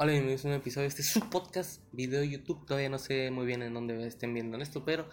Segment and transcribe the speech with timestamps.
[0.00, 2.64] Hola, bienvenidos a un episodio de este su podcast, video YouTube.
[2.64, 5.08] Todavía no sé muy bien en dónde estén viendo esto, pero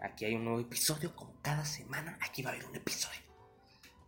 [0.00, 1.14] aquí hay un nuevo episodio.
[1.14, 3.20] Como cada semana, aquí va a haber un episodio.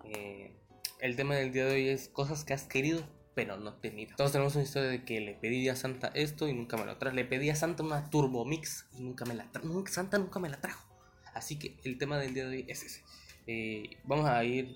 [0.07, 0.57] Eh,
[1.01, 4.17] el tema del día de hoy es cosas que has querido, pero no tenido.
[4.17, 6.97] Todos tenemos una historia de que le pedí a Santa esto y nunca me lo
[6.97, 7.15] trajo.
[7.15, 9.87] Le pedí a Santa una Turbo Mix y nunca me la trajo.
[9.87, 10.89] Santa nunca me la trajo.
[11.35, 13.03] Así que el tema del día de hoy es ese.
[13.47, 14.75] Eh, vamos a ir.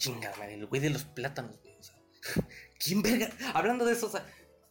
[0.00, 1.60] Chingada el güey de los plátanos,
[2.78, 3.30] ¿Quién verga?
[3.54, 4.26] Hablando de eso, o sea,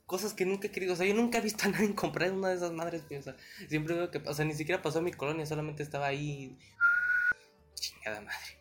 [0.06, 0.94] cosas que nunca he querido.
[0.94, 3.36] O sea, yo nunca he visto a nadie comprar una de esas madres, O sea,
[3.68, 4.18] siempre veo que.
[4.20, 6.58] O sea, ni siquiera pasó a mi colonia, solamente estaba ahí.
[7.76, 8.60] Chingada madre.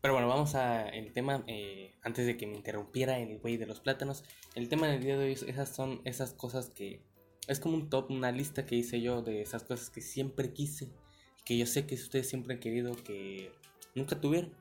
[0.00, 3.66] Pero bueno, vamos a el tema, eh, antes de que me interrumpiera el güey de
[3.66, 4.22] los plátanos,
[4.54, 7.02] el tema del día de hoy, esas son esas cosas que,
[7.48, 10.92] es como un top, una lista que hice yo de esas cosas que siempre quise,
[11.44, 13.50] que yo sé que ustedes siempre han querido, que
[13.94, 14.52] nunca tuvieron,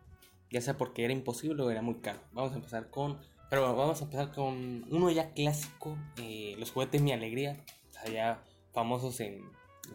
[0.55, 2.22] ya sea porque era imposible o era muy caro.
[2.32, 3.20] Vamos a empezar con,
[3.50, 7.94] pero bueno, vamos a empezar con uno ya clásico, eh, los juguetes Mi Alegría, o
[7.94, 9.44] sea, ya famosos en,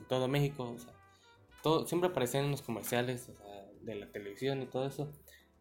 [0.07, 0.93] todo México, o sea,
[1.63, 3.31] todo, siempre aparecen en los comerciales
[3.81, 5.11] de la televisión y todo eso,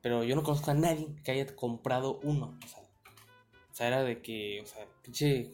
[0.01, 2.81] pero yo no conozco a nadie que haya comprado uno, o sea,
[3.71, 5.53] o sea era de que, o sea, pinche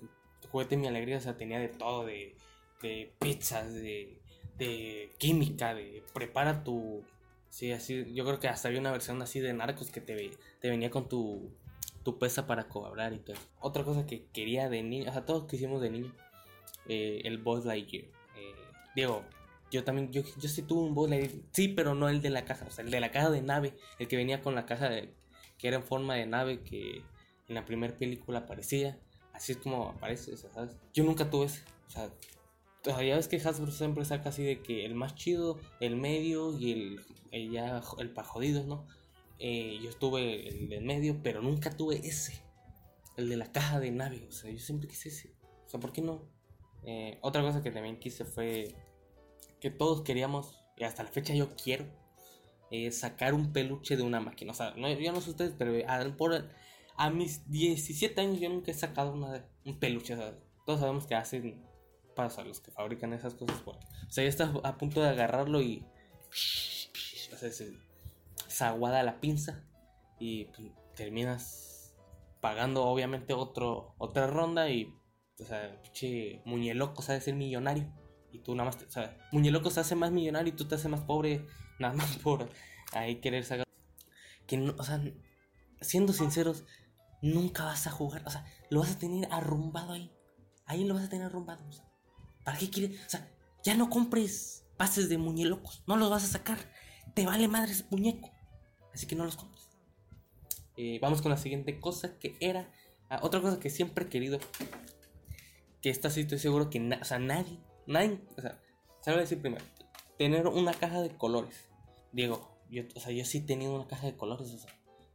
[0.51, 2.35] juguete Mi Alegría, o sea, tenía de todo, de,
[2.81, 4.19] de pizzas, de,
[4.57, 7.03] de química, de prepara tu
[7.55, 10.69] Sí, así, yo creo que hasta había una versión así de Narcos que te, te
[10.69, 11.53] venía con tu,
[12.03, 13.37] tu pesa para cobrar y todo.
[13.61, 16.13] Otra cosa que quería de niño, o sea, todos que hicimos de niño,
[16.89, 18.07] eh, el Buzz Lightyear.
[18.35, 18.55] Eh,
[18.93, 19.23] Diego,
[19.71, 22.43] yo también, yo, yo sí tuve un Buzz Lightyear, sí, pero no el de la
[22.43, 24.89] caja, o sea, el de la caja de nave, el que venía con la caja
[24.89, 25.13] de,
[25.57, 27.03] que era en forma de nave que
[27.47, 28.99] en la primera película aparecía.
[29.31, 30.75] Así es como aparece, ¿sabes?
[30.93, 32.11] Yo nunca tuve ese, o sea,
[32.83, 36.73] ya ves que Hasbro siempre saca así de que el más chido, el medio y
[36.73, 38.87] el, ya el pa' jodidos, ¿no?
[39.39, 42.41] Eh, yo estuve el del medio, pero nunca tuve ese.
[43.17, 44.25] El de la caja de nave.
[44.27, 45.35] O sea, yo siempre quise ese.
[45.65, 46.27] O sea, ¿por qué no?
[46.83, 48.75] Eh, otra cosa que también quise fue
[49.59, 51.85] que todos queríamos, y hasta la fecha yo quiero,
[52.71, 54.51] eh, sacar un peluche de una máquina.
[54.51, 56.49] O sea, no, yo no sé ustedes, pero a, por,
[56.97, 60.13] a mis 17 años yo nunca he sacado una, un peluche.
[60.13, 61.65] O sea, todos sabemos que hacen
[62.15, 63.61] pasa los que fabrican esas cosas.
[63.65, 63.77] o
[64.09, 65.85] sea, ya estás a punto de agarrarlo y.
[67.35, 69.63] O sea, se, aguada la pinza
[70.19, 71.95] y pues, terminas
[72.41, 74.93] pagando, obviamente, otro, otra ronda y.
[75.39, 77.91] O sea, pinche Muñeloco sabe ser millonario.
[78.31, 80.89] Y tú nada más, o sea, Muñeloco se hace más millonario y tú te haces
[80.89, 81.45] más pobre,
[81.79, 82.49] nada más por
[82.93, 83.65] ahí querer sacar.
[84.47, 85.01] Que o sea,
[85.81, 86.63] siendo sinceros,
[87.21, 90.11] nunca vas a jugar, o sea, lo vas a tener arrumbado ahí.
[90.65, 91.67] Ahí lo vas a tener arrumbado.
[91.67, 91.85] O sea,
[92.45, 93.05] ¿Para qué quieres?
[93.05, 93.27] O sea,
[93.63, 95.83] ya no compres pases de muñecos.
[95.87, 96.59] No los vas a sacar.
[97.13, 98.31] Te vale madre ese muñeco.
[98.93, 99.69] Así que no los compres.
[100.77, 102.69] Eh, vamos con la siguiente cosa que era.
[103.09, 104.39] Ah, otra cosa que siempre he querido.
[105.81, 107.59] Que esta sí estoy seguro que o sea, nadie.
[107.87, 108.19] Nadie.
[108.37, 108.59] O sea,
[109.01, 109.63] se lo voy a decir primero.
[110.17, 111.69] Tener una caja de colores.
[112.11, 114.51] Diego, yo, o sea, yo sí he tenido una caja de colores.
[114.53, 114.67] O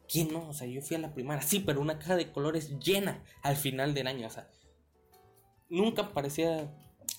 [0.08, 0.48] ¿quién no?
[0.48, 1.42] O sea, yo fui a la primera.
[1.42, 4.26] Sí, pero una caja de colores llena al final del año.
[4.26, 4.50] O sea,
[5.68, 6.70] nunca parecía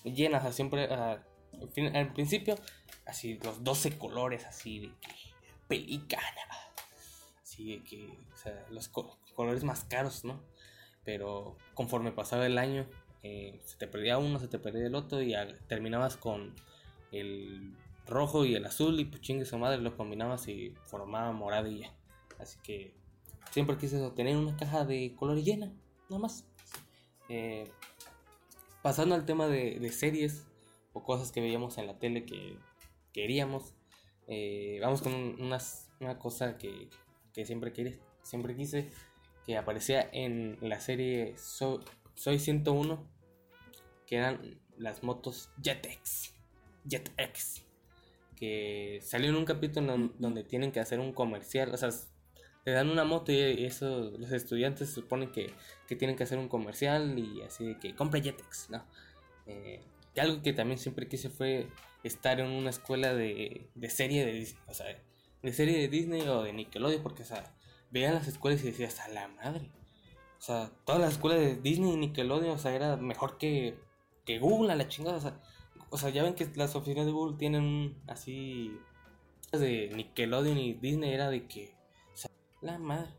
[0.04, 2.56] llenas, o sea, siempre, al principio,
[3.06, 5.14] así los 12 colores, así de que
[5.68, 6.24] pelicana,
[7.42, 10.42] así de que, o sea, los colores más caros, ¿no?
[11.04, 12.86] Pero conforme pasaba el año,
[13.22, 15.34] eh, se te perdía uno, se te perdía el otro y
[15.68, 16.54] terminabas con
[17.12, 17.76] el
[18.06, 21.92] rojo y el azul y pues su madre lo combinabas y formaba moradilla.
[22.38, 22.94] Así que
[23.50, 25.72] siempre quise tener una caja de colores llena,
[26.08, 26.44] nada más.
[27.28, 27.70] Eh,
[28.82, 30.46] pasando al tema de, series
[30.92, 32.56] o cosas que veíamos en la tele que
[33.12, 33.74] queríamos,
[34.26, 36.88] eh, vamos con una cosa que,
[37.44, 37.72] siempre,
[38.22, 38.90] siempre quise,
[39.44, 43.06] que aparecía en la serie Soy 101,
[44.06, 46.34] que eran las motos JetX.
[46.84, 47.62] JetX.
[48.36, 51.90] Que salió en un capítulo donde tienen que hacer un comercial, o sea,
[52.64, 55.52] te dan una moto y eso los estudiantes suponen que,
[55.86, 58.84] que tienen que hacer un comercial y así de que compre Jetex, ¿no?
[59.46, 59.80] Eh,
[60.20, 61.68] algo que también siempre quise fue
[62.04, 64.86] estar en una escuela de, de serie de Disney, o sea,
[65.42, 67.54] de serie de Disney o de Nickelodeon, porque, o sea,
[67.90, 69.70] veía las escuelas y decía, hasta la madre.
[70.38, 73.78] O sea, todas las escuelas de Disney y Nickelodeon, o sea, era mejor que,
[74.24, 75.40] que Google a la chingada, o sea,
[75.90, 78.76] o sea, ya ven que las oficinas de Google tienen así
[79.52, 81.74] de Nickelodeon y Disney era de que
[82.62, 83.10] la madre.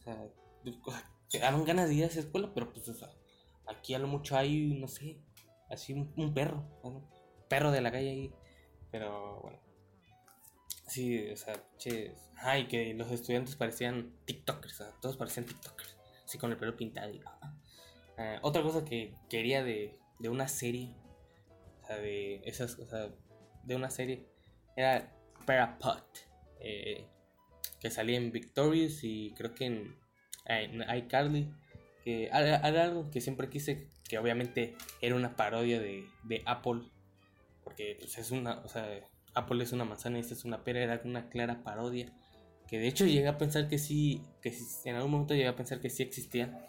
[0.00, 0.28] O sea,
[1.30, 3.10] te daban ganas de ir a esa escuela, pero pues, o sea,
[3.66, 5.18] aquí a lo mucho hay, no sé,
[5.74, 6.64] así un, perro,
[7.48, 8.32] perro de la calle ahí.
[8.90, 9.58] Pero bueno.
[10.86, 12.14] Sí, o sea, che.
[12.36, 15.96] Ay, que los estudiantes parecían TikTokers, o todos parecían TikTokers.
[16.24, 17.20] Así con el pelo pintado y.
[17.26, 17.54] ah.
[18.16, 20.94] Eh, otra cosa que quería de, de una serie,
[21.82, 22.86] o sea, de esas, o
[23.64, 24.26] de una serie,
[24.76, 25.12] era
[25.46, 26.02] Parapod,
[26.60, 27.06] eh,
[27.80, 29.96] que salía en Victorious y creo que en,
[30.46, 31.52] en iCarly,
[32.04, 36.82] que era algo que siempre quise, que obviamente era una parodia de, de Apple,
[37.62, 38.86] porque pues, es una, o sea,
[39.34, 42.12] Apple es una manzana y esta es una pera, era una clara parodia.
[42.68, 45.80] Que de hecho llegué a pensar que sí, que en algún momento llegué a pensar
[45.80, 46.68] que sí existía.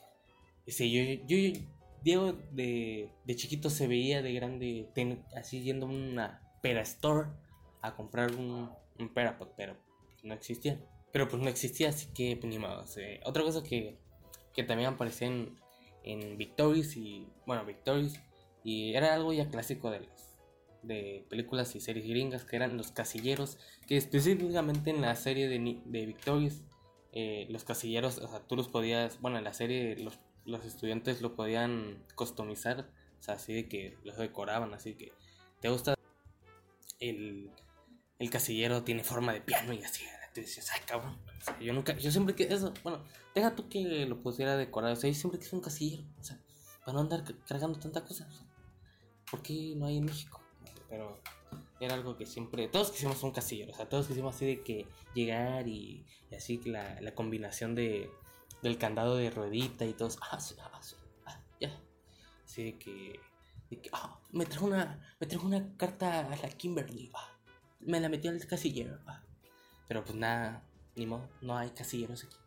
[0.65, 1.59] Y sí, yo, yo,
[2.03, 4.89] Diego de, de chiquito se veía de grande,
[5.35, 7.29] así yendo a una pera store
[7.81, 9.77] a comprar un, un Perapod, pero
[10.23, 10.79] no existía.
[11.11, 13.97] Pero pues no existía, así que pues, ni sea, otra cosa que,
[14.53, 15.55] que también aparecía en,
[16.05, 18.13] en Victorious y, bueno, Victorious,
[18.63, 20.35] y era algo ya clásico de las
[20.83, 23.57] de películas y series gringas que eran los casilleros,
[23.87, 26.61] que específicamente en la serie de, de Victorious,
[27.11, 31.21] eh, los casilleros, o sea, tú los podías, bueno, en la serie los, los estudiantes
[31.21, 32.87] lo podían customizar,
[33.19, 35.11] o sea, así de que los decoraban, así que
[35.59, 35.95] te gusta
[36.99, 37.49] el,
[38.19, 40.03] el casillero tiene forma de piano y así,
[40.41, 41.17] ay cabrón,
[41.61, 43.03] yo nunca, yo siempre que eso, bueno,
[43.33, 46.03] deja tú que lo pusiera decorado, o sea, yo siempre quise un casillero,
[46.81, 50.41] para no andar ca- cargando tanta cosa, o ¿por qué no hay en México?
[50.89, 51.19] Pero
[51.79, 54.87] era algo que siempre, todos quisimos un casillero, o sea, todos quisimos así de que
[55.13, 56.05] llegar y,
[56.35, 58.09] así que la, la combinación de,
[58.61, 60.81] del candado de ruedita y todos, ah, sí, ah,
[61.25, 61.77] ah, ya,
[62.43, 63.19] así de que,
[63.69, 67.11] de que, ah, me trajo una, me trajo una carta a la Kimberly,
[67.79, 68.99] me la metió en el casillero.
[69.87, 70.63] Pero pues nada,
[70.95, 72.37] ni modo, no hay casilleros aquí.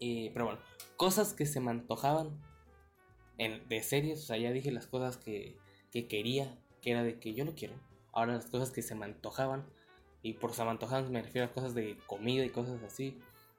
[0.00, 0.60] Eh, pero bueno,
[0.96, 2.40] cosas que se me antojaban
[3.38, 5.56] en, de series, o sea, ya dije las cosas que,
[5.90, 7.74] que quería, que era de que yo no quiero.
[8.12, 9.64] Ahora las cosas que se me antojaban,
[10.22, 13.18] y por se me antojaban me refiero a cosas de comida y cosas así.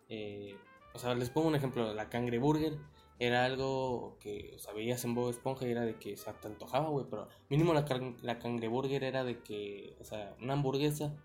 [0.09, 0.55] Eh,
[0.93, 2.77] o sea, les pongo un ejemplo, la cangreburger
[3.19, 6.47] era algo que, o sea, veías en Bob Esponja y era de que se te
[6.47, 7.85] antojaba, güey, pero mínimo la,
[8.21, 11.15] la cangreburger era de que, o sea, una hamburguesa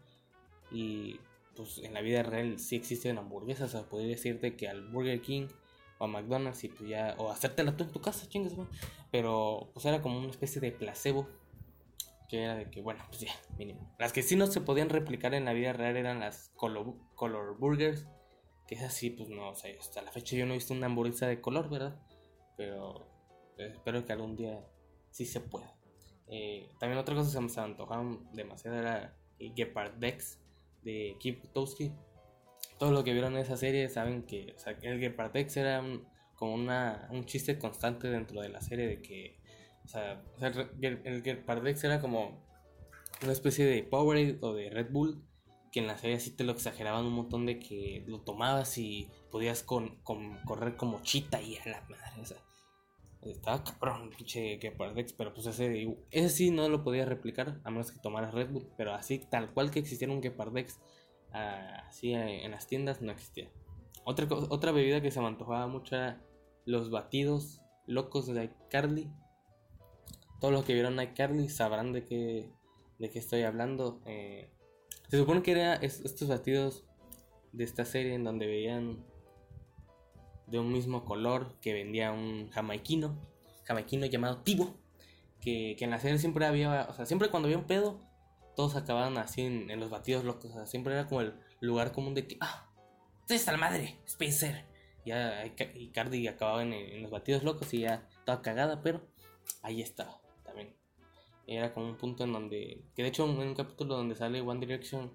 [0.70, 1.20] y
[1.60, 5.20] pues en la vida real sí existen hamburguesas, o sea, podría decirte que al Burger
[5.20, 5.48] King
[5.98, 8.68] o a McDonald's y pues ya, o hacértela tú en tu casa, chingas, güey.
[9.10, 11.28] Pero pues era como una especie de placebo.
[12.28, 13.92] Que era de que, bueno, pues ya, mínimo.
[13.98, 16.94] Las que sí no se podían replicar en la vida real eran las color,
[17.58, 18.06] burgers.
[18.68, 21.26] Que es así, pues no, o hasta la fecha yo no he visto una hamburguesa
[21.26, 22.00] de color, ¿verdad?
[22.56, 23.08] Pero
[23.58, 24.64] eh, espero que algún día
[25.10, 25.74] sí se pueda.
[26.28, 30.38] Eh, también otra cosa que se me antojaban demasiado era el Gepard Dex
[30.82, 31.92] de Kip Butowski.
[32.78, 34.98] Todos los que vieron esa serie saben que o sea, el
[35.56, 39.38] era un- como una, un chiste constante dentro de la serie de que
[39.84, 41.22] o sea, el,
[41.62, 42.46] Dex era como
[43.22, 45.22] una especie de Powerade o de Red Bull
[45.72, 49.08] que en la serie sí te lo exageraban un montón de que lo tomabas y
[49.30, 52.24] podías con, con- correr como chita y a la madre,
[53.22, 57.92] estaba cabrón, pinche Gepardex, pero pues ese, ese sí no lo podía replicar a menos
[57.92, 60.80] que tomaras Red Bull, pero así tal cual que existiera un Gepardex
[61.32, 63.50] ah, así eh, en las tiendas no existía.
[64.04, 66.22] Otra, otra bebida que se me antojaba mucho era
[66.64, 69.10] los batidos locos de iCarly.
[70.40, 72.50] Todos los que vieron iCarly sabrán de qué,
[72.98, 74.00] de qué estoy hablando.
[74.06, 74.50] eh,
[75.08, 76.86] se supone que eran estos batidos
[77.52, 79.04] de esta serie en donde veían
[80.50, 83.16] de un mismo color que vendía un jamaiquino,
[83.64, 84.74] jamaiquino llamado Tibo,
[85.40, 88.00] que, que en la serie siempre había, o sea, siempre cuando había un pedo,
[88.56, 91.92] todos acababan así en, en los batidos locos, o sea, siempre era como el lugar
[91.92, 92.68] común de que, ah,
[93.20, 93.98] ¿dónde está la madre?
[94.06, 94.66] Spencer.
[95.06, 99.00] Ya Ica- Icardi acababa en, en los batidos locos y ya toda cagada, pero
[99.62, 100.74] ahí estaba también.
[101.46, 104.60] Era como un punto en donde, que de hecho en un capítulo donde sale One
[104.60, 105.10] Direction,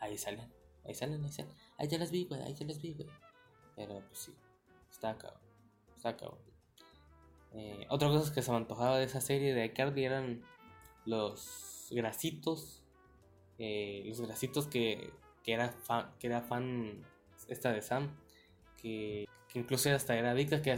[0.00, 0.50] ahí salen,
[0.84, 1.52] ahí salen, ahí salen.
[1.76, 3.08] Ahí ya las vi, güey, ahí ya las vi, güey.
[3.76, 4.34] Pero pues sí,
[4.90, 5.40] está cabrón.
[5.96, 6.38] Está cabrón.
[7.52, 10.42] Eh, otra cosa que se me antojaba de esa serie de iCarly eran
[11.06, 12.82] los grasitos.
[13.58, 15.12] eh, los grasitos que,
[15.44, 17.04] que, era fan, que era fan
[17.48, 18.16] esta de Sam.
[18.80, 20.62] Que, que incluso hasta era adicta.
[20.62, 20.76] Que,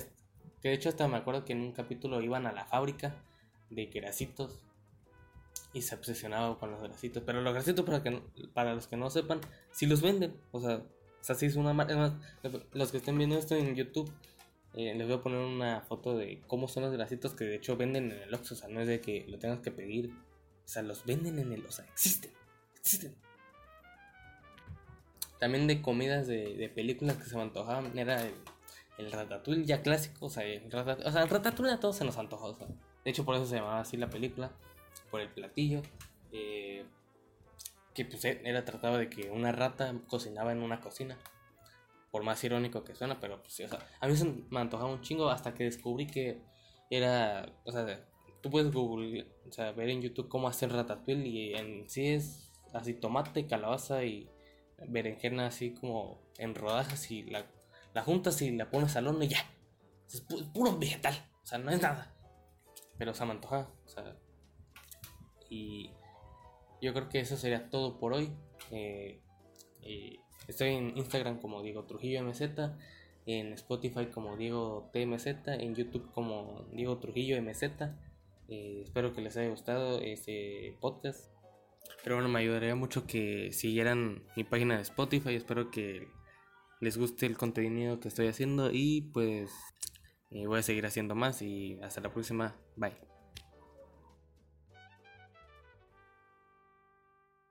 [0.61, 3.23] que de hecho hasta me acuerdo que en un capítulo iban a la fábrica
[3.71, 4.63] de grasitos.
[5.73, 7.23] Y se obsesionaba con los grasitos.
[7.25, 8.23] Pero los grasitos, para, que,
[8.55, 10.39] para los que no sepan, si los venden.
[10.53, 10.83] O sea,
[11.27, 12.15] sea, sí es una marca.
[12.73, 14.13] Los que estén viendo esto en YouTube,
[14.75, 17.77] eh, les voy a poner una foto de cómo son los grasitos que de hecho
[17.77, 18.55] venden en el Oxxo.
[18.55, 20.11] O sea, no es de que lo tengas que pedir.
[20.11, 21.65] O sea, los venden en el.
[21.65, 22.31] O existen.
[22.79, 23.15] Existen.
[25.41, 28.35] También de comidas de, de películas que se me antojaban era el,
[28.99, 30.27] el ratatouille ya clásico.
[30.27, 32.47] O sea, el ratatouille, o sea, el ratatouille a todos se nos antojó.
[32.47, 34.53] O sea, de hecho, por eso se llamaba así la película.
[35.11, 35.83] Por el platillo.
[37.97, 41.19] Que pues e, era trataba de que una rata cocinaba en una cocina.
[42.13, 45.01] Por más irónico que suena, pero pues o sea, a mí se me antojaba un
[45.01, 46.43] chingo hasta que descubrí que
[46.91, 48.07] era, o sea,
[48.43, 52.53] tú puedes Google, o sea, ver en YouTube cómo hacer ratatouille y en sí es
[52.73, 54.31] así tomate, calabaza y
[54.89, 57.47] berenjena así como en rodajas y la,
[57.95, 59.39] la juntas y la pones al horno y ya.
[60.07, 62.15] Es puro vegetal, o sea, no es nada.
[62.99, 64.17] Pero se me antoja, o sea,
[65.51, 65.91] y
[66.81, 68.31] yo creo que eso sería todo por hoy.
[68.71, 69.21] Eh,
[69.83, 70.17] eh,
[70.49, 72.43] estoy en Instagram como Diego Trujillo MZ,
[73.27, 77.63] en Spotify como Diego TMZ, en YouTube como Diego Trujillo MZ.
[78.49, 81.31] Eh, espero que les haya gustado este podcast.
[82.03, 85.35] Pero bueno, me ayudaría mucho que siguieran mi página de Spotify.
[85.35, 86.09] Espero que
[86.81, 89.51] les guste el contenido que estoy haciendo y pues
[90.31, 92.57] voy a seguir haciendo más y hasta la próxima.
[92.77, 93.16] Bye.